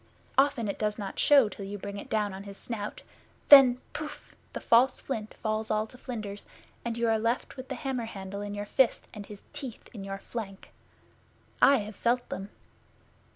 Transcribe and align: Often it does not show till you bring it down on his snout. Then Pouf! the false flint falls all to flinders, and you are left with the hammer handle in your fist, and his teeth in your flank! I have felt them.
Often 0.35 0.67
it 0.67 0.79
does 0.79 0.97
not 0.97 1.19
show 1.19 1.47
till 1.47 1.63
you 1.63 1.77
bring 1.77 1.97
it 1.99 2.09
down 2.09 2.33
on 2.33 2.41
his 2.41 2.57
snout. 2.57 3.03
Then 3.49 3.77
Pouf! 3.93 4.33
the 4.53 4.59
false 4.59 4.99
flint 4.99 5.35
falls 5.35 5.69
all 5.69 5.85
to 5.85 5.95
flinders, 5.95 6.47
and 6.83 6.97
you 6.97 7.07
are 7.07 7.19
left 7.19 7.55
with 7.55 7.67
the 7.69 7.75
hammer 7.75 8.05
handle 8.05 8.41
in 8.41 8.55
your 8.55 8.65
fist, 8.65 9.07
and 9.13 9.27
his 9.27 9.43
teeth 9.53 9.89
in 9.93 10.03
your 10.03 10.17
flank! 10.17 10.71
I 11.61 11.77
have 11.85 11.95
felt 11.95 12.27
them. 12.29 12.49